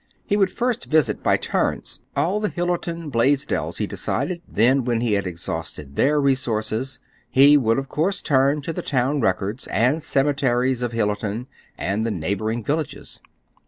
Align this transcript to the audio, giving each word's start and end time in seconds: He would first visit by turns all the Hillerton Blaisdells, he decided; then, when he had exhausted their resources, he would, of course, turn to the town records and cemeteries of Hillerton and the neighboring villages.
He 0.25 0.35
would 0.35 0.49
first 0.51 0.85
visit 0.85 1.21
by 1.21 1.37
turns 1.37 1.99
all 2.15 2.39
the 2.39 2.49
Hillerton 2.49 3.11
Blaisdells, 3.11 3.77
he 3.77 3.85
decided; 3.85 4.41
then, 4.47 4.83
when 4.83 4.99
he 5.01 5.13
had 5.13 5.27
exhausted 5.27 5.95
their 5.95 6.19
resources, 6.19 6.99
he 7.29 7.55
would, 7.55 7.77
of 7.77 7.87
course, 7.87 8.19
turn 8.19 8.63
to 8.63 8.73
the 8.73 8.81
town 8.81 9.19
records 9.21 9.67
and 9.67 10.01
cemeteries 10.01 10.81
of 10.81 10.91
Hillerton 10.91 11.45
and 11.77 12.03
the 12.03 12.09
neighboring 12.09 12.63
villages. 12.63 13.21